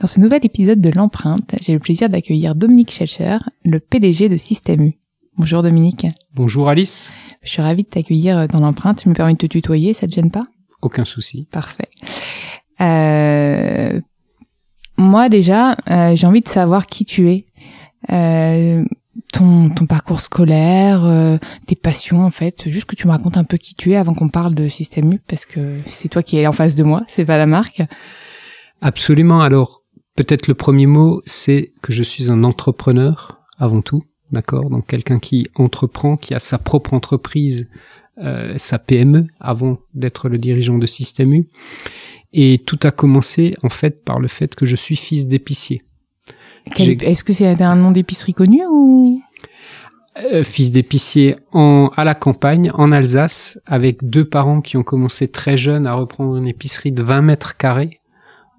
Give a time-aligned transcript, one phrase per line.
[0.00, 4.38] Dans ce nouvel épisode de l'empreinte, j'ai le plaisir d'accueillir Dominique Schelcher, le PDG de
[4.38, 4.98] Système U.
[5.36, 6.06] Bonjour Dominique.
[6.34, 7.10] Bonjour Alice.
[7.42, 9.02] Je suis ravie de t'accueillir dans l'empreinte.
[9.04, 10.44] Je me permets de te tutoyer, ça te gêne pas?
[10.80, 11.46] Aucun souci.
[11.50, 11.90] Parfait.
[12.80, 14.00] Euh,
[14.96, 17.44] moi déjà, euh, j'ai envie de savoir qui tu es,
[18.10, 18.82] euh,
[19.34, 22.70] ton, ton parcours scolaire, euh, tes passions en fait.
[22.70, 25.12] Juste que tu me racontes un peu qui tu es avant qu'on parle de Système
[25.12, 27.82] U, parce que c'est toi qui es en face de moi, c'est pas la marque.
[28.80, 29.42] Absolument.
[29.42, 29.79] Alors,
[30.22, 34.02] peut-être le premier mot, c'est que je suis un entrepreneur avant tout.
[34.32, 34.70] D'accord?
[34.70, 37.68] Donc quelqu'un qui entreprend, qui a sa propre entreprise,
[38.22, 41.48] euh, sa PME, avant d'être le dirigeant de Système U.
[42.32, 45.82] Et tout a commencé en fait par le fait que je suis fils d'épicier.
[46.76, 49.20] Quel- Est-ce que c'est un nom d'épicerie connu ou?
[50.32, 55.28] Euh, fils d'épicier en à la campagne, en Alsace, avec deux parents qui ont commencé
[55.28, 57.99] très jeunes à reprendre une épicerie de 20 mètres carrés,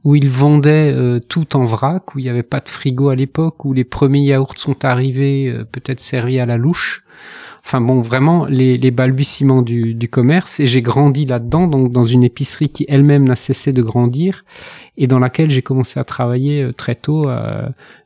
[0.04, 3.16] où ils vendaient euh, tout en vrac, où il n'y avait pas de frigo à
[3.16, 7.04] l'époque, où les premiers yaourts sont arrivés, euh, peut-être servis à la louche.
[7.64, 10.60] Enfin bon, vraiment les, balbutiements du, commerce.
[10.60, 14.46] Et j'ai grandi là-dedans, donc dans une épicerie qui elle-même n'a cessé de grandir
[14.98, 17.30] et dans laquelle j'ai commencé à travailler euh, très tôt.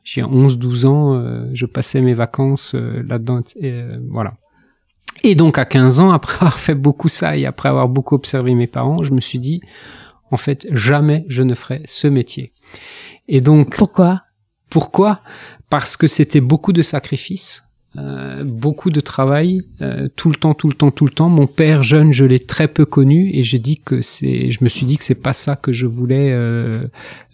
[0.04, 3.40] j'ai 11-12 ans, je passais mes vacances là-dedans.
[3.58, 4.34] et, voilà.
[5.22, 8.54] Et donc à 15 ans, après avoir fait beaucoup ça et après avoir beaucoup observé
[8.54, 9.62] mes parents, je me suis dit,
[10.30, 12.52] en fait, jamais je ne ferai ce métier.
[13.28, 14.22] Et donc, pourquoi?
[14.70, 15.22] Pourquoi?
[15.70, 17.62] Parce que c'était beaucoup de sacrifices,
[17.98, 21.28] euh, beaucoup de travail, euh, tout le temps, tout le temps, tout le temps.
[21.28, 24.68] Mon père jeune, je l'ai très peu connu et j'ai dit que c'est, je me
[24.68, 26.32] suis dit que c'est pas ça que je voulais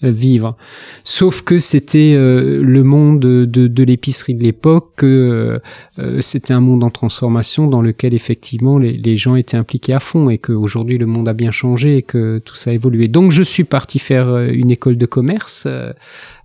[0.05, 0.57] euh, vivre.
[1.05, 5.61] Sauf que c'était euh, le monde de, de, l'épicerie de l'époque, que
[5.99, 10.01] euh, c'était un monde en transformation dans lequel effectivement les, les gens étaient impliqués à
[10.01, 13.07] fond et qu'aujourd'hui le monde a bien changé et que tout ça a évolué.
[13.07, 15.69] Donc je suis parti faire une école de commerce.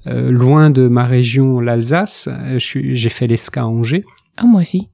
[0.08, 2.28] Euh, loin de ma région, l'Alsace.
[2.32, 4.04] Euh, J'ai fait l'ESCA à Angers.
[4.38, 4.90] Ah, moi aussi.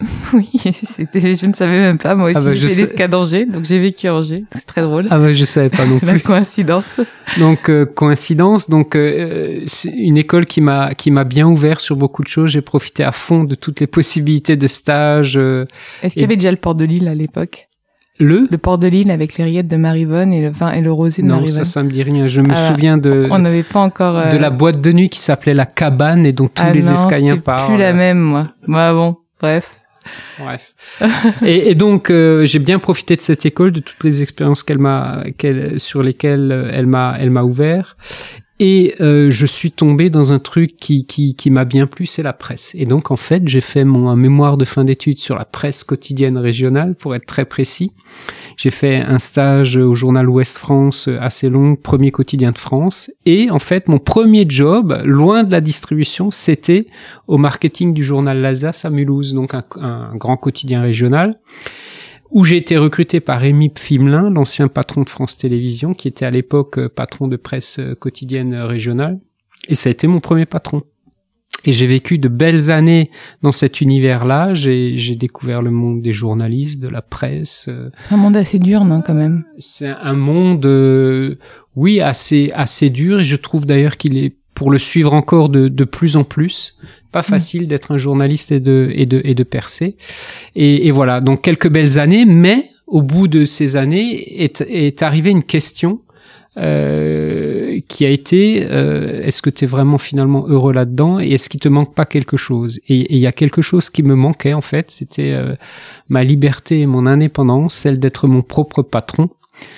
[0.32, 2.16] oui, c'était, je ne savais même pas.
[2.16, 3.08] Moi aussi, Ah bah, je j'ai fait sais.
[3.08, 4.44] d'Angers, donc j'ai vécu à Angers.
[4.52, 5.06] C'est très drôle.
[5.08, 6.20] Ah ouais, je savais pas non La plus.
[6.20, 6.96] coïncidence.
[7.38, 8.68] Donc euh, coïncidence.
[8.68, 12.50] Donc euh, une école qui m'a qui m'a bien ouvert sur beaucoup de choses.
[12.50, 15.36] J'ai profité à fond de toutes les possibilités de stage.
[15.36, 15.64] euh,
[16.02, 17.68] Est-ce qu'il y avait déjà le port de Lille à l'époque?
[18.18, 18.46] Le?
[18.50, 21.22] Le port de Lille avec les rillettes de Marivonne et le vin et le rosé
[21.22, 21.64] de non, Marivonne.
[21.64, 22.28] ça ça me dit rien.
[22.28, 24.16] Je me Ah, souviens de On n'avait pas encore.
[24.18, 26.82] euh, de la boîte de nuit qui s'appelait la cabane et dont tous ah les
[26.82, 27.68] non, escaliens parlent.
[27.68, 28.48] plus la même, moi.
[28.66, 29.80] Moi, bon, bref.
[30.38, 30.74] Bref.
[31.42, 34.78] et, et donc euh, j'ai bien profité de cette école, de toutes les expériences qu'elle
[34.78, 37.96] m'a, qu'elle, sur lesquelles euh, elle m'a, elle m'a ouvert.
[38.60, 42.22] Et euh, je suis tombé dans un truc qui, qui, qui m'a bien plu, c'est
[42.22, 42.70] la presse.
[42.74, 46.38] Et donc en fait, j'ai fait mon mémoire de fin d'études sur la presse quotidienne
[46.38, 47.90] régionale, pour être très précis.
[48.56, 53.10] J'ai fait un stage au journal Ouest France euh, assez long, premier quotidien de France.
[53.26, 56.86] Et en fait, mon premier job, loin de la distribution, c'était
[57.26, 61.40] au marketing du journal L'Alsace à Mulhouse, donc un, un grand quotidien régional,
[62.34, 66.30] où j'ai été recruté par Rémi Pfimelin, l'ancien patron de France Télévisions, qui était à
[66.30, 69.20] l'époque euh, patron de presse euh, quotidienne euh, régionale.
[69.68, 70.82] Et ça a été mon premier patron.
[71.64, 73.10] Et j'ai vécu de belles années
[73.42, 74.52] dans cet univers-là.
[74.52, 77.70] J'ai j'ai découvert le monde des journalistes, de la presse.
[78.10, 79.44] Un monde assez dur, non, quand même?
[79.58, 81.36] c'est un monde, euh,
[81.76, 83.20] oui, assez assez dur.
[83.20, 86.76] Et je trouve d'ailleurs qu'il est pour le suivre encore de, de plus en plus.
[87.12, 89.96] Pas facile d'être un journaliste et de et de et de percer.
[90.56, 95.02] Et, et voilà, donc quelques belles années, mais au bout de ces années est est
[95.02, 96.00] arrivée une question
[96.56, 101.48] euh, qui a été euh, est-ce que tu es vraiment finalement heureux là-dedans et est-ce
[101.48, 102.80] qu'il te manque pas quelque chose?
[102.88, 105.56] Et et il y a quelque chose qui me manquait en fait, c'était euh,
[106.08, 109.30] ma liberté et mon indépendance, celle d'être mon propre patron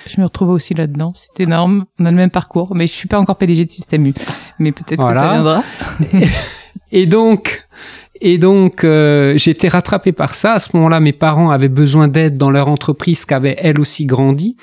[0.07, 1.11] Je me retrouve aussi là-dedans.
[1.15, 1.85] C'est énorme.
[1.99, 4.13] On a le même parcours, mais je suis pas encore PDG de Système U.
[4.59, 5.63] Mais peut-être que ça viendra.
[6.91, 7.67] et donc,
[8.21, 10.53] et donc, euh, j'ai été rattrapé par ça.
[10.53, 14.05] À ce moment-là, mes parents avaient besoin d'aide dans leur entreprise qui avait elle aussi
[14.05, 14.57] grandi.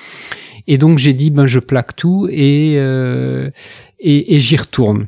[0.66, 3.50] Et donc, j'ai dit, ben, je plaque tout et, euh,
[4.00, 5.06] et, et j'y retourne.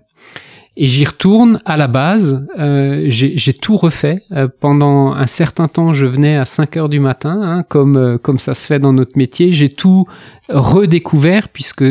[0.78, 2.46] Et j'y retourne à la base.
[2.58, 4.22] Euh, j'ai tout refait.
[4.32, 8.18] Euh, pendant un certain temps, je venais à 5 heures du matin, hein, comme euh,
[8.18, 9.52] comme ça se fait dans notre métier.
[9.52, 10.04] J'ai tout
[10.50, 11.84] redécouvert puisque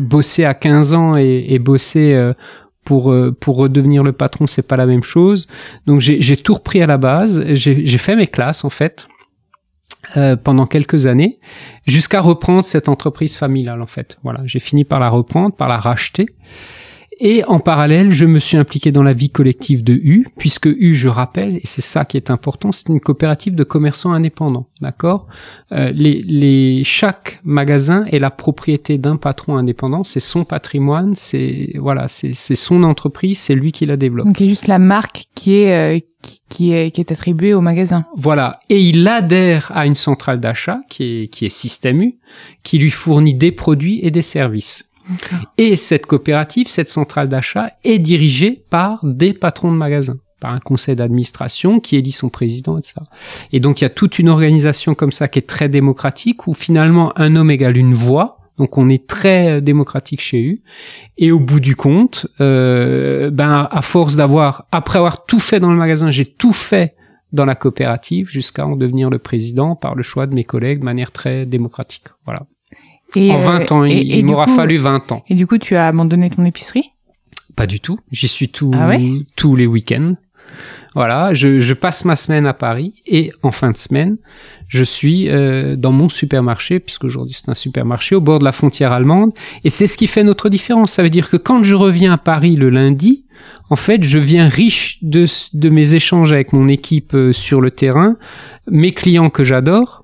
[0.00, 2.32] bosser à 15 ans et, et bosser
[2.82, 5.46] pour pour redevenir le patron, c'est pas la même chose.
[5.86, 7.44] Donc j'ai tout repris à la base.
[7.52, 9.06] J'ai fait mes classes en fait.
[10.44, 11.38] pendant quelques années,
[11.86, 14.18] jusqu'à reprendre cette entreprise familiale en fait.
[14.22, 16.26] Voilà, j'ai fini par la reprendre, par la racheter.
[17.20, 20.94] Et en parallèle, je me suis impliqué dans la vie collective de U, puisque U,
[20.94, 25.26] je rappelle, et c'est ça qui est important, c'est une coopérative de commerçants indépendants, d'accord?
[25.72, 31.72] Euh, les, les, Chaque magasin est la propriété d'un patron indépendant, c'est son patrimoine, c'est
[31.78, 34.26] voilà, c'est son entreprise, c'est lui qui la développe.
[34.26, 35.98] Donc, il y a juste la marque qui est euh,
[36.48, 38.04] qui, est qui est attribuée au magasin.
[38.16, 42.14] Voilà, et il adhère à une centrale d'achat qui est qui est Système U,
[42.62, 44.90] qui lui fournit des produits et des services.
[45.58, 50.60] Et cette coopérative, cette centrale d'achat, est dirigée par des patrons de magasins par un
[50.60, 52.96] conseil d'administration qui élit son président, etc.
[53.50, 56.52] Et donc il y a toute une organisation comme ça qui est très démocratique où
[56.52, 58.40] finalement un homme égale une voix.
[58.58, 60.58] Donc on est très démocratique chez eux.
[61.16, 65.70] Et au bout du compte, euh, ben à force d'avoir, après avoir tout fait dans
[65.70, 66.94] le magasin, j'ai tout fait
[67.32, 70.84] dans la coopérative jusqu'à en devenir le président par le choix de mes collègues de
[70.84, 72.08] manière très démocratique.
[72.26, 72.42] Voilà
[73.16, 75.24] en 20 euh, ans, il, m'aura fallu 20 ans.
[75.28, 76.90] Et du coup, tu as abandonné ton épicerie?
[77.56, 77.98] Pas du tout.
[78.10, 78.92] J'y suis tout, ah
[79.36, 80.14] tous les week-ends.
[80.94, 84.16] Voilà, je, je, passe ma semaine à Paris et en fin de semaine,
[84.68, 88.52] je suis euh, dans mon supermarché, puisque aujourd'hui c'est un supermarché au bord de la
[88.52, 89.32] frontière allemande,
[89.64, 90.92] et c'est ce qui fait notre différence.
[90.92, 93.24] Ça veut dire que quand je reviens à Paris le lundi,
[93.70, 97.70] en fait, je viens riche de, de mes échanges avec mon équipe euh, sur le
[97.70, 98.16] terrain,
[98.70, 100.03] mes clients que j'adore,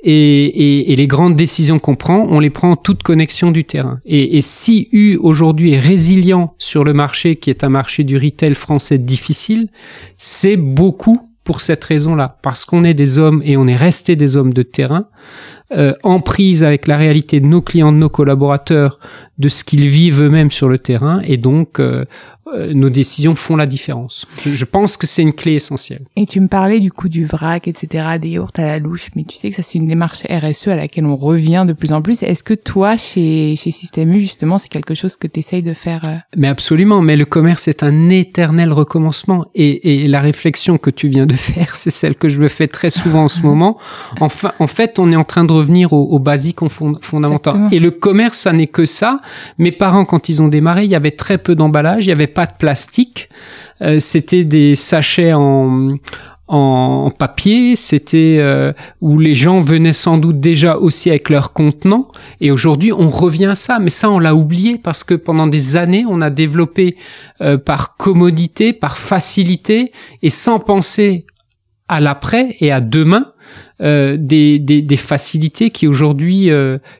[0.00, 3.64] et, et, et, les grandes décisions qu'on prend, on les prend en toute connexion du
[3.64, 4.00] terrain.
[4.06, 8.16] Et, et si U aujourd'hui est résilient sur le marché, qui est un marché du
[8.16, 9.68] retail français difficile,
[10.16, 14.36] c'est beaucoup pour cette raison-là, parce qu'on est des hommes et on est resté des
[14.36, 15.06] hommes de terrain,
[15.76, 19.00] euh, en prise avec la réalité de nos clients, de nos collaborateurs,
[19.38, 22.04] de ce qu'ils vivent eux-mêmes sur le terrain, et donc euh,
[22.72, 24.26] nos décisions font la différence.
[24.44, 26.04] Je, pense que c'est une clé essentielle.
[26.16, 29.24] Et tu me parlais du coup du vrac, etc., des yaourts à la louche, mais
[29.24, 32.02] tu sais que ça c'est une démarche RSE à laquelle on revient de plus en
[32.02, 32.22] plus.
[32.22, 35.74] Est-ce que toi, chez, chez Système U, justement, c'est quelque chose que tu essayes de
[35.74, 36.16] faire euh?
[36.36, 39.46] Mais absolument, mais le commerce est un éternel recommencement.
[39.54, 42.68] Et, et la réflexion que tu viens de faire, c'est celle que je me fais
[42.68, 43.78] très souvent en ce moment.
[44.20, 46.60] Enfin, en fait, on est en train de revenir aux, aux basiques
[47.00, 47.52] fondamentaux.
[47.70, 49.20] Et le commerce, ça n'est que ça.
[49.58, 52.26] Mes parents, quand ils ont démarré, il y avait très peu d'emballage, il y avait
[52.38, 53.30] pas de plastique.
[53.82, 55.96] Euh, c'était des sachets en,
[56.46, 62.06] en papier, c'était euh, où les gens venaient sans doute déjà aussi avec leurs contenants.
[62.40, 65.74] Et aujourd'hui, on revient à ça, mais ça, on l'a oublié parce que pendant des
[65.74, 66.94] années, on a développé
[67.40, 69.90] euh, par commodité, par facilité,
[70.22, 71.26] et sans penser
[71.88, 73.32] à l'après et à demain,
[73.80, 76.50] des, des, des, facilités qui aujourd'hui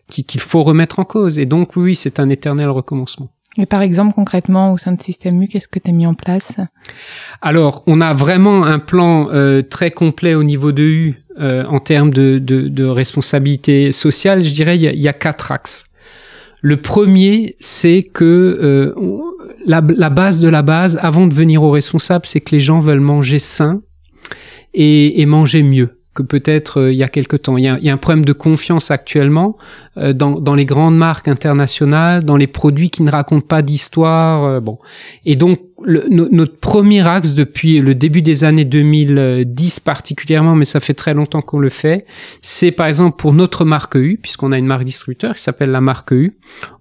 [0.09, 1.39] qu'il faut remettre en cause.
[1.39, 3.29] Et donc oui, c'est un éternel recommencement.
[3.59, 6.15] Et par exemple, concrètement, au sein de Système U, qu'est-ce que tu as mis en
[6.15, 6.57] place?
[7.43, 11.81] Alors, on a vraiment un plan euh, très complet au niveau de U euh, en
[11.81, 14.45] termes de, de, de, responsabilité sociale.
[14.45, 15.87] Je dirais, il y a, y a quatre axes.
[16.63, 18.95] Le premier, c'est que euh,
[19.67, 22.79] la, la, base de la base, avant de venir au responsable, c'est que les gens
[22.79, 23.83] veulent manger sain
[24.73, 27.57] et, et manger mieux que peut-être euh, il y a quelque temps.
[27.57, 29.57] Il y a, il y a, un problème de confiance actuellement
[29.97, 34.45] euh, dans, dans, les grandes marques internationales, dans les produits qui ne racontent pas d'histoire.
[34.45, 34.79] Euh, bon,
[35.25, 40.81] et donc le, notre premier axe depuis le début des années 2010 particulièrement, mais ça
[40.81, 42.05] fait très longtemps qu'on le fait,
[42.43, 45.81] c'est par exemple pour notre marque U, puisqu'on a une marque distributeur qui s'appelle la
[45.81, 46.33] marque U,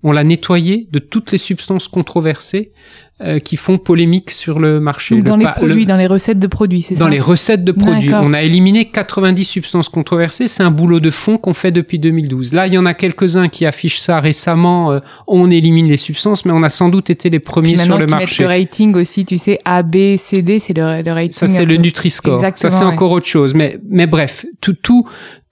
[0.01, 2.71] on l'a nettoyée de toutes les substances controversées
[3.19, 5.19] euh, qui font polémique sur le marché.
[5.23, 8.13] dans les produits, dans les recettes de produits, c'est ça Dans les recettes de produits.
[8.13, 10.47] On a éliminé 90 substances controversées.
[10.47, 12.53] C'est un boulot de fond qu'on fait depuis 2012.
[12.53, 14.91] Là, il y en a quelques-uns qui affichent ça récemment.
[14.91, 18.05] Euh, on élimine les substances, mais on a sans doute été les premiers sur le
[18.05, 18.43] marché.
[18.43, 21.31] le rating aussi, tu sais, A, B, C, D, c'est le, le rating.
[21.31, 22.39] Ça, c'est le Nutri-Score.
[22.39, 23.55] Ça, c'est encore autre chose.
[23.55, 25.07] Mais, mais bref, tout, tout,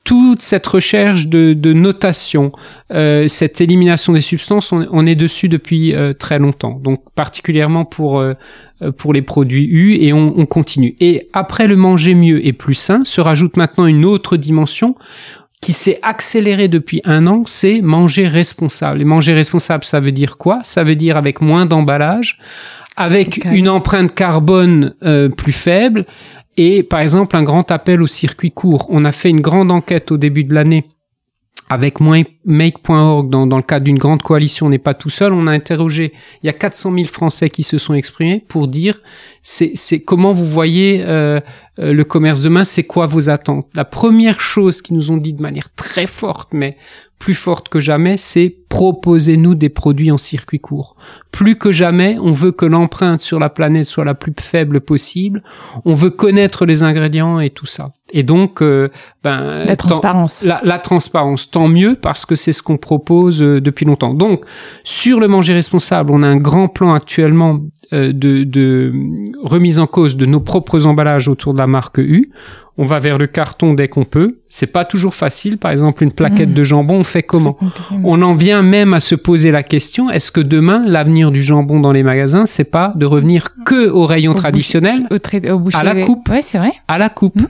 [0.06, 2.52] toute cette recherche de, de notation,
[2.94, 6.80] euh, cette élimination des substances, on, est dessus depuis euh, très longtemps.
[6.82, 8.36] Donc particulièrement pour euh,
[8.98, 10.96] pour les produits U et on, on, continue.
[11.00, 14.96] Et après le manger mieux et plus sain, se rajoute maintenant une autre dimension
[15.66, 19.02] qui s'est accéléré depuis un an, c'est manger responsable.
[19.02, 20.60] Et manger responsable, ça veut dire quoi?
[20.64, 22.38] Ça veut dire avec moins d'emballage,
[22.96, 23.58] avec Okay.
[23.58, 26.06] une empreinte carbone euh, plus faible
[26.58, 28.88] et par exemple un grand appel au circuit court.
[28.90, 30.86] On a fait une grande enquête au début de l'année
[31.68, 35.34] avec Make.org dans, le cadre d'une grande coalition, on n'est pas tout seul.
[35.34, 39.02] On a interrogé, il y a 400 000 Français qui se sont exprimés pour dire
[39.42, 41.40] c'est, c'est comment vous voyez euh,
[41.80, 43.68] euh, le commerce demain, c'est quoi vos attentes?
[43.74, 46.78] La première chose qu'ils nous ont dit de manière très forte, mais
[47.19, 50.95] plus forte que jamais, c'est proposez-nous des produits en circuit court.
[51.31, 55.41] Plus que jamais, on veut que l'empreinte sur la planète soit la plus faible possible.
[55.86, 57.91] On veut connaître les ingrédients et tout ça.
[58.12, 58.89] Et donc, euh,
[59.24, 60.43] ben, La tant- transparence.
[60.43, 64.13] la, la transparence, tant mieux parce que c'est ce qu'on propose euh, depuis longtemps.
[64.13, 64.43] Donc,
[64.84, 67.60] sur le manger responsable, on a un grand plan actuellement
[67.92, 68.92] de, de
[69.44, 72.30] remise en cause de nos propres emballages autour de la marque U.
[72.77, 74.39] On va vers le carton dès qu'on peut.
[74.50, 75.58] C'est pas toujours facile.
[75.58, 76.56] Par exemple, une plaquette Mhm.
[76.56, 77.58] de jambon, on fait comment?
[78.04, 81.80] On en vient même à se poser la question est-ce que demain, l'avenir du jambon
[81.80, 85.15] dans les magasins, c'est pas de revenir que au rayon traditionnel, au
[85.54, 86.27] au boucher- à la coupe.
[86.27, 86.74] Ouais, c'est vrai.
[86.89, 87.39] à la coupe.
[87.39, 87.48] Mhm.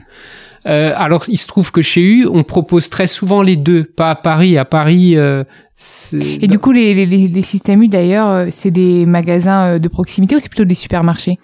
[0.66, 4.10] Euh, alors, il se trouve que chez U, on propose très souvent les deux, pas
[4.10, 4.58] à Paris.
[4.58, 5.44] À Paris, euh,
[6.40, 10.34] Et du coup, les, les, les systèmes U, d'ailleurs, euh, c'est des magasins de proximité
[10.34, 11.38] ou c'est plutôt des supermarchés?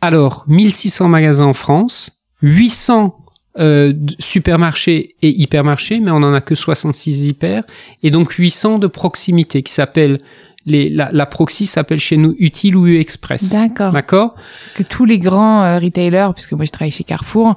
[0.00, 3.16] Alors 1600 magasins en France, 800
[3.58, 7.64] euh, d- supermarchés et hypermarchés, mais on en a que 66 hyper,
[8.02, 10.20] et donc 800 de proximité qui s'appellent
[10.66, 13.48] les la, la proxy s'appelle chez nous Utile ou U Express.
[13.50, 13.92] D'accord.
[13.92, 17.54] D'accord Parce que tous les grands euh, retailers, puisque moi je travaille chez Carrefour,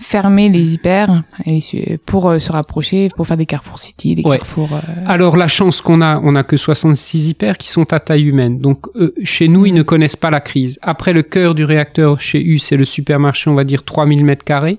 [0.00, 1.60] fermaient les hyper et
[2.06, 4.38] pour euh, se rapprocher, pour faire des Carrefour City, des Ouais.
[4.38, 4.68] Carrefour.
[4.72, 8.22] euh, Alors la chance qu'on a, on a que 66 hyper qui sont à taille
[8.22, 8.60] humaine.
[8.60, 10.78] Donc euh, chez nous, ils ne connaissent pas la crise.
[10.82, 14.44] Après le cœur du réacteur chez U, c'est le supermarché, on va dire 3000 mètres
[14.44, 14.78] carrés.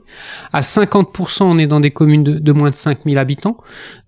[0.53, 3.57] À 50%, on est dans des communes de, de moins de 5000 habitants.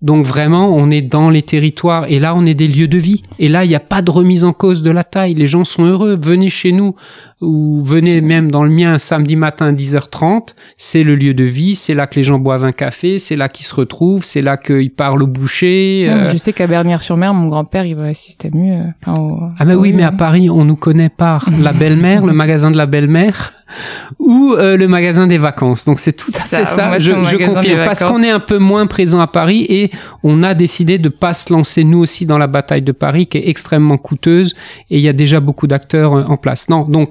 [0.00, 3.20] Donc vraiment, on est dans les territoires et là, on est des lieux de vie.
[3.38, 5.34] Et là, il n'y a pas de remise en cause de la taille.
[5.34, 6.18] Les gens sont heureux.
[6.20, 6.94] Venez chez nous
[7.42, 10.54] ou venez même dans le mien samedi matin à 10h30.
[10.78, 11.74] C'est le lieu de vie.
[11.74, 13.18] C'est là que les gens boivent un café.
[13.18, 14.24] C'est là qu'ils se retrouvent.
[14.24, 16.06] C'est là qu'ils parlent au boucher.
[16.08, 18.72] non, euh, Je sais qu'à Bernières-sur-Mer, mon grand-père, il va Système U.
[18.72, 20.12] euh, enfin, au- Ah mais oui, mais à.
[20.12, 23.52] Paris, on nous connaît par la belle-mère, le magasin de la belle-mère,
[24.18, 25.84] ou euh, le magasin des vacances.
[25.84, 26.86] Donc c'est tout à fait ça, ça.
[26.86, 29.90] moi, je je confirme parce qu'on est un peu moins présent à Paris et
[30.22, 33.38] on a décidé de pas se lancer nous aussi dans la bataille de Paris qui
[33.38, 34.54] est extrêmement coûteuse
[34.90, 36.68] et il y a déjà beaucoup d'acteurs euh, en place.
[36.70, 37.10] Non, donc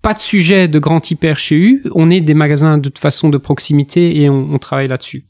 [0.00, 1.82] pas de sujet de grand hyper chez U.
[1.92, 5.24] On est des magasins de façon de proximité et on, travaille là-dessus.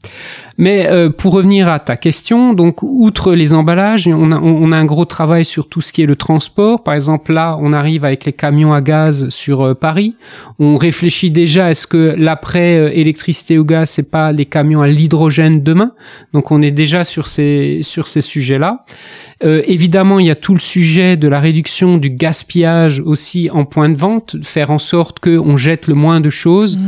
[0.57, 5.05] Mais euh, pour revenir à ta question, donc outre les emballages, on a, un gros
[5.05, 6.83] travail sur tout ce qui est le transport.
[6.83, 10.15] Par exemple, là, on arrive avec les camions à gaz sur euh, Paris.
[10.59, 14.87] On réfléchit déjà est-ce que l'après euh, électricité ou gaz, c'est pas les camions à
[14.87, 15.93] l'hydrogène demain
[16.33, 18.85] Donc on est déjà sur ces sur ces sujets-là.
[19.41, 23.87] Évidemment, il y a tout le sujet de la réduction du gaspillage aussi en point
[23.87, 24.35] de vente,
[24.67, 26.77] en sorte que on jette le moins de choses.
[26.77, 26.81] Mmh.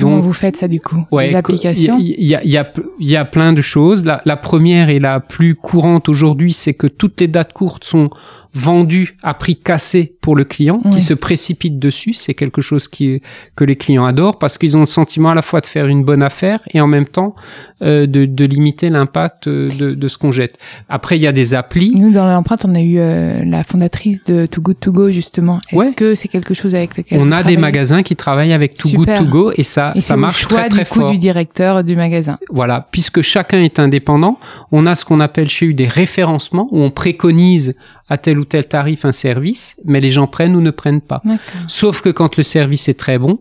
[0.00, 3.24] Comment vous faites ça du coup Ouais, Les applications Il y, a- y a, y
[3.30, 4.04] plein de choses.
[4.04, 8.10] La, la première et la plus courante aujourd'hui, c'est que toutes les dates courtes sont
[8.56, 10.92] vendues à prix cassé pour le client, Oui.
[10.96, 12.14] qui se précipite dessus.
[12.14, 13.20] C'est quelque chose qui,
[13.54, 16.02] que les clients adorent parce qu'ils ont le sentiment à la fois de faire une
[16.04, 17.34] bonne affaire et en même temps
[17.82, 20.58] euh, de, de limiter l'impact euh, de, de ce qu'on jette.
[20.88, 21.92] Après, il y a des applis.
[21.94, 25.58] Nous, dans l'empreinte, on a eu euh, la fondatrice de Too Good To Go, justement.
[25.70, 25.92] Est-ce Ouais.
[25.92, 29.00] que c'est quelque chose avec lequel On a des magasins qui travaillent avec Too Good
[29.00, 29.18] Super.
[29.18, 31.10] To Go et ça, Et ça marche choix très très du coup fort.
[31.10, 32.38] du directeur du magasin.
[32.50, 34.38] Voilà, puisque chacun est indépendant,
[34.72, 37.74] on a ce qu'on appelle chez eux des référencements où on préconise
[38.08, 41.22] à tel ou tel tarif un service, mais les gens prennent ou ne prennent pas.
[41.68, 43.40] Sauf que quand le service est très bon,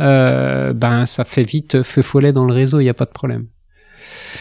[0.00, 3.10] euh, ben ça fait vite feu follet dans le réseau, il n'y a pas de
[3.10, 3.46] problème.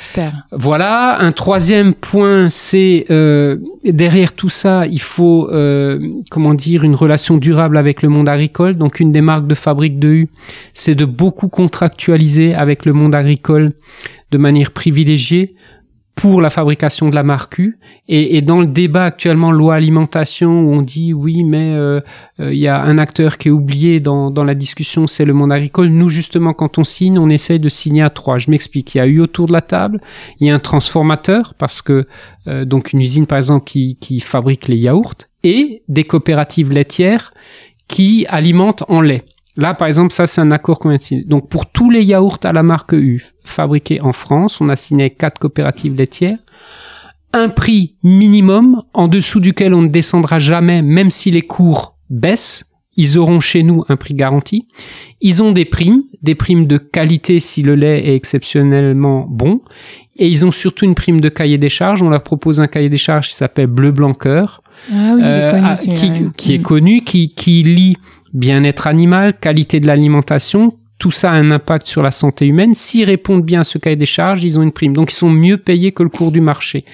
[0.07, 0.45] Super.
[0.51, 6.95] Voilà, un troisième point, c'est euh, derrière tout ça, il faut euh, comment dire une
[6.95, 8.75] relation durable avec le monde agricole.
[8.75, 10.29] Donc une des marques de fabrique de U,
[10.73, 13.73] c'est de beaucoup contractualiser avec le monde agricole
[14.31, 15.55] de manière privilégiée
[16.15, 17.77] pour la fabrication de la marque U.
[18.07, 21.99] Et, et dans le débat actuellement loi alimentation, on dit oui, mais euh,
[22.39, 25.33] euh, il y a un acteur qui est oublié dans, dans la discussion, c'est le
[25.33, 25.89] monde agricole.
[25.89, 28.37] Nous, justement, quand on signe, on essaye de signer à trois.
[28.37, 28.95] Je m'explique.
[28.95, 29.99] Il y a eu autour de la table,
[30.39, 32.07] il y a un transformateur, parce que
[32.47, 37.33] euh, donc une usine, par exemple, qui, qui fabrique les yaourts, et des coopératives laitières
[37.87, 39.25] qui alimentent en lait.
[39.57, 41.23] Là, par exemple, ça, c'est un accord qu'on vient de signer.
[41.23, 45.09] Donc, pour tous les yaourts à la marque U fabriqués en France, on a signé
[45.11, 46.39] quatre coopératives laitières
[47.33, 52.63] un prix minimum en dessous duquel on ne descendra jamais, même si les cours baissent.
[52.97, 54.69] Ils auront chez nous un prix garanti.
[55.19, 59.59] Ils ont des primes, des primes de qualité si le lait est exceptionnellement bon.
[60.17, 62.01] et ils ont surtout une prime de cahier des charges.
[62.01, 64.61] On leur propose un cahier des charges qui s'appelle Bleu Blanc Cœur,
[64.93, 66.61] Ah oui, euh, celui-là, qui, qui est Mm.
[66.61, 67.97] connu, qui, qui lie
[68.35, 70.77] bien-être animal, qualité de l'alimentation.
[70.97, 72.73] Tout ça a un impact sur la santé humaine.
[72.73, 74.93] S'ils répondent bien à ce cahier des charges, ils ont une prime.
[74.93, 76.85] Donc, ils sont mieux payés que le cours du marché.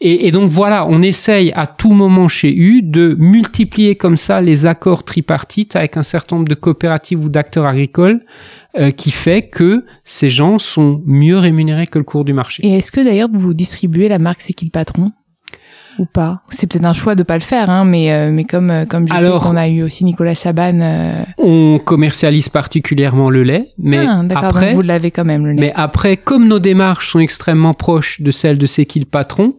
[0.00, 4.64] Et, donc, voilà, on essaye à tout moment chez U de multiplier comme ça les
[4.64, 8.24] accords tripartites avec un certain nombre de coopératives ou d'acteurs agricoles
[8.78, 12.66] euh, qui fait que ces gens sont mieux rémunérés que le cours du marché.
[12.66, 15.12] Et est-ce que d'ailleurs vous distribuez la marque C'est qui le patron?
[15.98, 18.70] Ou pas C'est peut-être un choix de pas le faire, hein, mais euh, mais comme
[18.70, 20.80] euh, comme je Alors- sais qu'on a eu aussi Nicolas Chaban.
[20.80, 25.52] euh, On commercialise particulièrement le lait, mais ah, après, donc vous l'avez quand même le
[25.52, 25.60] lait.
[25.60, 29.54] Mais après, comme nos démarches sont extrêmement proches de celles de C'est qui le patron,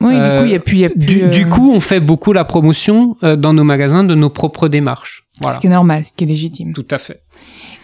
[0.00, 0.98] Oui, du euh, coup il y a plus, il y a plus.
[0.98, 4.30] du, euh, du coup, on fait beaucoup la promotion euh, dans nos magasins de nos
[4.30, 5.24] propres démarches.
[5.40, 6.72] Voilà, ce qui est normal, ce qui est légitime.
[6.72, 7.20] tout à fait.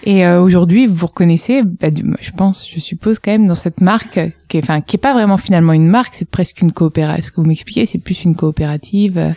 [0.04, 1.88] Et euh, aujourd'hui, vous reconnaissez, bah,
[2.20, 4.18] je pense, je suppose quand même dans cette marque
[4.48, 7.24] qui est, enfin, qui est pas vraiment finalement une marque, c'est presque une coopérative.
[7.24, 9.34] Ce que vous m'expliquez, c'est plus une coopérative.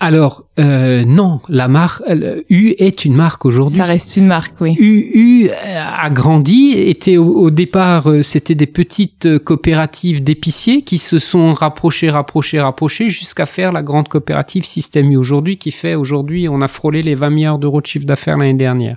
[0.00, 3.78] Alors, euh, non, la marque euh, U est une marque aujourd'hui.
[3.78, 4.74] Ça reste une marque, oui.
[4.78, 10.82] U, U euh, a grandi, était au, au départ, euh, c'était des petites coopératives d'épiciers
[10.82, 15.70] qui se sont rapprochées, rapprochées, rapprochées jusqu'à faire la grande coopérative Système U aujourd'hui qui
[15.70, 18.96] fait aujourd'hui, on a frôlé les 20 milliards d'euros de chiffre d'affaires l'année dernière.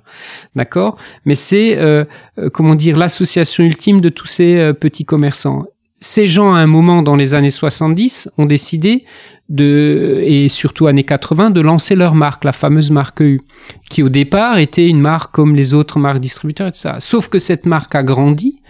[0.56, 0.98] D'accord?
[1.26, 2.06] Mais c'est, euh,
[2.40, 5.66] euh, comment dire, l'association ultime de tous ces euh, petits commerçants.
[6.00, 9.06] Ces gens, à un moment dans les années 70, ont décidé
[9.50, 13.42] de, et surtout années 80, de lancer leur marque, la fameuse marque U
[13.90, 16.96] qui au départ était une marque comme les autres marques distributeurs, etc.
[17.00, 18.62] Sauf que cette marque a grandi,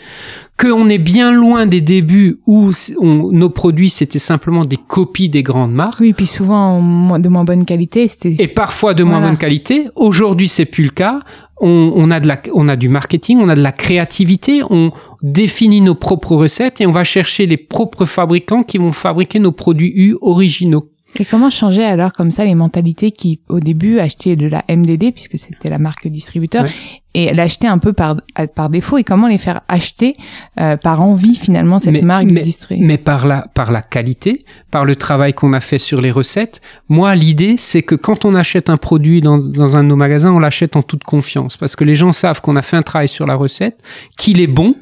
[0.60, 5.44] qu'on est bien loin des débuts où on- nos produits c'était simplement des copies des
[5.44, 6.00] grandes marques.
[6.02, 6.80] Oui, puis souvent
[7.20, 8.10] de moins bonne qualité.
[8.26, 9.28] Et parfois de moins Voilà.
[9.30, 9.88] bonne qualité.
[9.96, 11.22] Aujourd'hui, c'est plus le cas.
[11.66, 14.92] On, a de la, on a du marketing, on a de la créativité, on
[15.22, 19.54] définit nos propres recettes et on va chercher les propres fabricants qui vont fabriquer nos
[19.54, 20.93] produits U originaux.
[21.20, 25.12] Et comment changer alors comme ça les mentalités qui au début achetaient de la MDD
[25.14, 26.70] puisque c'était la marque distributeur Ouais.
[27.14, 28.18] et l'achetaient un peu par
[28.56, 30.16] par défaut et comment les faire acheter
[30.60, 32.78] euh, par envie finalement cette Mais- marque mais- distri?
[32.82, 36.62] mais par la par la qualité, par le travail qu'on a fait sur les recettes.
[36.90, 40.32] Moi, l'idée, c'est que quand on achète un produit dans, dans un de nos magasins,
[40.32, 43.08] on l'achète en toute confiance, parce que les gens savent qu'on a fait un travail
[43.08, 43.82] sur la recette,
[44.18, 44.76] qu'il est bon,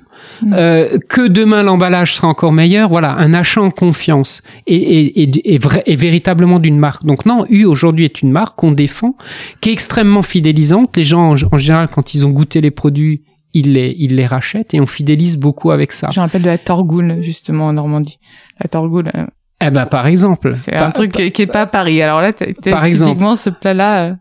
[0.54, 2.90] Euh, que demain l'emballage sera encore meilleur.
[2.90, 7.06] Voilà, un achat en confiance et, et, et, et, vrai- et véritablement d'une marque.
[7.06, 9.16] Donc non, U aujourd'hui est une marque qu'on défend,
[9.62, 10.98] qui est extrêmement fidélisante.
[10.98, 14.26] Les gens, en, en général, quand ils ont goûté les produits, ils les, ils les
[14.26, 16.10] rachètent et on fidélise beaucoup avec ça.
[16.12, 18.18] Je me rappelle de la Torgoule justement en Normandie.
[18.62, 19.26] La Torgoule, euh,
[19.64, 20.54] Eh ben, par exemple.
[20.56, 22.02] c'est un truc qui, qui est pas à Paris.
[22.02, 24.06] Alors là, t'as- t'as- Par typiquement ce plat-là.
[24.06, 24.14] euh,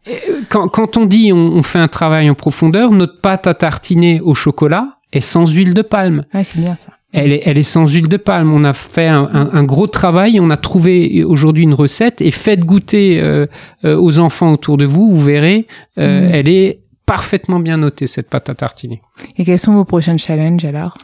[0.48, 4.20] quand, quand on dit on, on fait un travail en profondeur, notre pâte à tartiner
[4.20, 6.24] au chocolat est sans huile de palme.
[6.34, 6.90] Ouais, c'est bien ça.
[7.12, 8.52] Elle est, elle est sans huile de palme.
[8.52, 10.38] On a fait un, un- un gros travail.
[10.40, 13.46] On a trouvé aujourd'hui une recette et faites goûter euh,
[13.84, 15.10] euh, aux enfants autour de vous.
[15.10, 15.66] Vous verrez,
[15.98, 16.34] euh, Mm.
[16.34, 19.02] elle est parfaitement bien notée cette pâte à tartiner.
[19.36, 20.96] Et quels sont vos prochains challenges alors?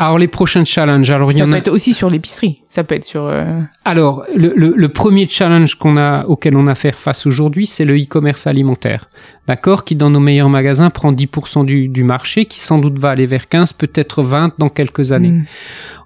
[0.00, 1.10] Alors les prochains challenges.
[1.10, 1.58] Alors il y Ça en peut a.
[1.58, 2.62] être aussi sur l'épicerie.
[2.68, 3.24] Ça peut être sur.
[3.24, 7.66] euh, Alors, le, le, le premier challenge qu'on a, auquel on a fait face aujourd'hui,
[7.66, 9.10] c'est le e-commerce alimentaire.
[9.48, 9.84] D'accord?
[9.84, 13.26] Qui, dans nos meilleurs magasins, prend 10% du, du marché, qui sans doute va aller
[13.26, 15.30] vers 15, peut-être 20 dans quelques années.
[15.32, 15.44] hmm.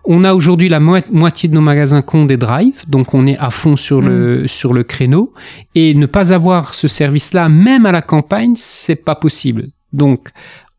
[0.05, 3.27] On a aujourd'hui la moi- moitié de nos magasins qui ont des drives, donc on
[3.27, 5.35] est à fond sur le, sur le créneau.
[5.75, 9.67] Et ne pas avoir ce service-là, même à la campagne, c'est pas possible.
[9.93, 10.31] Donc,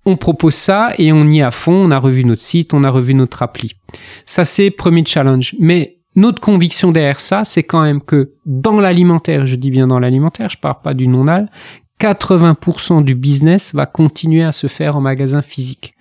[0.05, 1.73] on propose ça et on y est à fond.
[1.73, 3.73] On a revu notre site, on a revu notre appli.
[4.25, 5.55] Ça, c'est premier challenge.
[5.59, 9.99] Mais notre conviction derrière ça, c'est quand même que dans l'alimentaire, je dis bien dans
[9.99, 11.49] l'alimentaire, je parle pas du non-al,
[12.07, 15.93] 80% du business va continuer à se faire en magasin physique.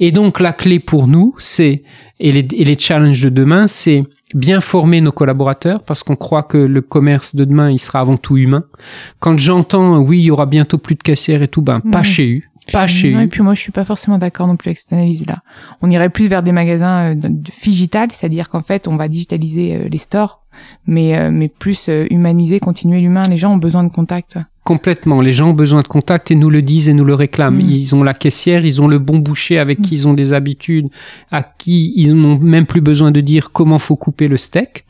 [0.00, 1.82] Et donc, la clé pour nous, c'est,
[2.18, 4.02] et les, et les challenges de demain, c'est
[4.34, 8.16] bien former nos collaborateurs parce qu'on croit que le commerce de demain, il sera avant
[8.16, 8.64] tout humain.
[9.20, 12.04] Quand j'entends, oui, il y aura bientôt plus de caissières et tout, ben, pas Ouais.
[12.04, 12.50] chez U.
[12.72, 13.20] Pas chez Non.
[13.20, 15.42] Et puis moi, je suis pas forcément d'accord non plus avec cette analyse-là.
[15.82, 17.28] On irait plus vers des magasins euh,
[17.62, 20.42] digital, c'est-à-dire qu'en fait, on va digitaliser euh, les stores,
[20.86, 23.28] mais euh, mais plus humaniser, continuer l'humain.
[23.28, 24.38] Les gens ont besoin de contact.
[24.64, 25.20] Complètement.
[25.20, 27.58] Les gens ont besoin de contact et nous le disent et nous le réclament.
[27.58, 27.70] Mm.
[27.70, 30.88] Ils ont la caissière, ils ont le bon boucher avec qui ils ont des habitudes,
[31.30, 34.86] à qui ils n'ont même plus besoin de dire comment faut couper le steak.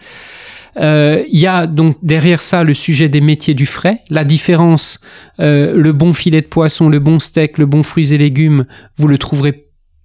[0.79, 5.01] Euh, Il y a donc derrière ça le sujet des métiers du frais, la différence,
[5.41, 8.65] euh, le bon filet de poisson, le bon steak, le bon fruits et légumes,
[8.97, 9.63] vous le trouverez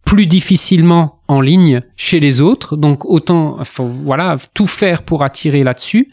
[0.10, 2.76] plus difficilement en ligne chez les autres.
[2.76, 6.10] Donc autant, voilà, tout faire pour attirer là-dessus.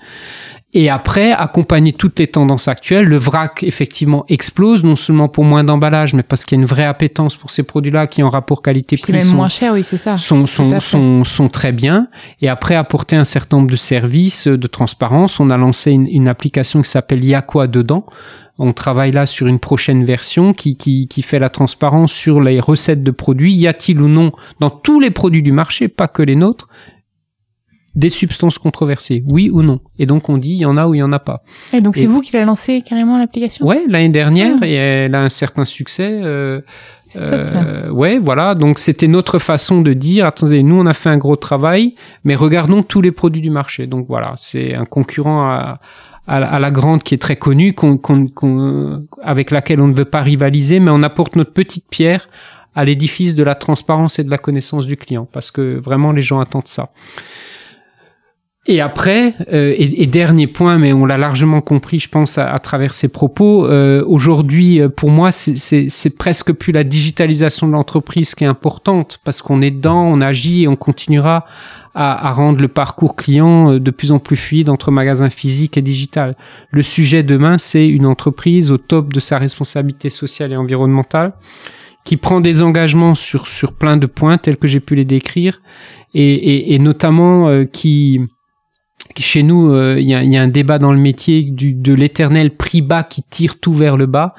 [0.74, 5.64] Et après, accompagner toutes les tendances actuelles, le vrac effectivement explose, non seulement pour moins
[5.64, 8.60] d'emballage, mais parce qu'il y a une vraie appétence pour ces produits-là qui en rapport
[8.60, 10.18] qualité-prix même moins cher, oui, c'est ça.
[10.18, 12.08] Sont, sont, sont, sont, très bien.
[12.42, 15.40] Et après, apporter un certain nombre de services de transparence.
[15.40, 18.04] On a lancé une, une application qui s'appelle Y a quoi dedans
[18.58, 22.60] on travaille là sur une prochaine version qui, qui, qui fait la transparence sur les
[22.60, 23.54] recettes de produits.
[23.54, 26.68] Y a-t-il ou non dans tous les produits du marché, pas que les nôtres,
[27.94, 29.80] des substances controversées, oui ou non?
[29.98, 31.42] Et donc on dit il y en a ou il y en a pas.
[31.72, 33.66] Et donc c'est vous qui l'avez lancé carrément l'application?
[33.66, 34.66] Ouais, l'année dernière ah.
[34.66, 36.20] et elle a un certain succès.
[36.22, 36.60] Euh,
[37.14, 37.62] top, ça.
[37.62, 38.54] Euh, ouais, voilà.
[38.54, 42.34] Donc c'était notre façon de dire attendez, nous on a fait un gros travail, mais
[42.34, 43.86] regardons tous les produits du marché.
[43.86, 45.80] Donc voilà, c'est un concurrent à,
[46.26, 47.74] à, la grande qui est très connue,
[49.22, 52.28] avec laquelle on ne veut pas rivaliser, mais on apporte notre petite pierre
[52.74, 56.22] à l'édifice de la transparence et de la connaissance du client, parce que vraiment les
[56.22, 56.90] gens attendent ça.
[58.68, 62.94] Et après, euh, et, dernier point, mais on l'a largement compris, je pense, à, travers
[62.94, 68.42] ces propos, euh, aujourd'hui, euh, pour moi, c'est presque plus la digitalisation de l'entreprise qui
[68.42, 71.46] est importante, parce qu'on est dedans, on agit et on continuera
[71.94, 75.82] à, à, rendre le parcours client de plus en plus fluide entre magasins physiques et
[75.82, 76.36] digital.
[76.72, 81.34] Le sujet demain, c'est une entreprise au top de sa responsabilité sociale et environnementale,
[82.04, 85.60] qui prend des engagements sur, sur plein de points, tels que j'ai pu les décrire,
[86.14, 88.20] et, et, et notamment qui
[89.18, 93.02] chez nous, euh, il y, a, un débat dans le métier de l'éternel prix bas
[93.02, 94.34] qui tire tout vers le bas.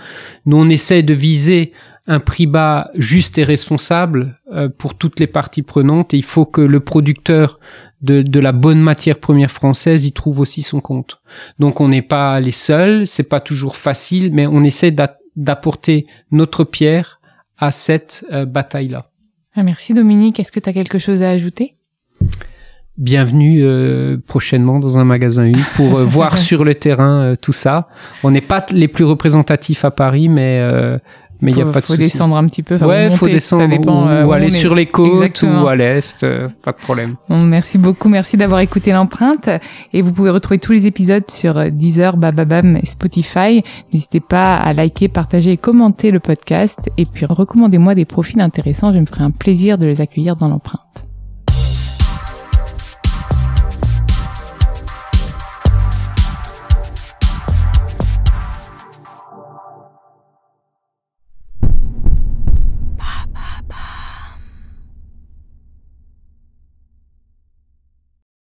[0.46, 1.74] Nous, on essaie de viser
[2.08, 6.14] un prix bas juste et responsable euh, pour toutes les parties prenantes.
[6.14, 7.60] Et il faut que le producteur
[8.02, 11.22] de, de la bonne matière première française y trouve aussi son compte.
[11.60, 13.06] Donc, on n'est pas les seuls.
[13.08, 14.96] C'est pas toujours facile, mais on essaie
[15.36, 17.20] d'apporter notre pierre
[17.58, 19.10] à cette euh, bataille-là.
[19.54, 20.40] Ah, merci Dominique.
[20.40, 21.74] Est-ce que tu as quelque chose à ajouter?
[22.98, 27.54] Bienvenue euh, prochainement dans un magasin U pour euh, voir sur le terrain euh, tout
[27.54, 27.88] ça.
[28.24, 30.62] On n'est pas les plus représentatifs à Paris, mais
[31.40, 32.78] mais il y a pas de faut descendre un petit peu.
[32.78, 36.26] ouais, faut descendre ça dépend, ou, aller sur les côtes ou à l'est,
[36.64, 37.16] pas de problème.
[37.30, 39.48] Bon, merci beaucoup, merci d'avoir écouté l'empreinte
[39.94, 43.64] et vous pouvez retrouver tous les épisodes sur Deezer, Bababam et Spotify.
[43.94, 48.92] N'hésitez pas à liker, partager et commenter le podcast et puis recommandez-moi des profils intéressants.
[48.92, 51.07] Je me ferai un plaisir de les accueillir dans l'empreinte.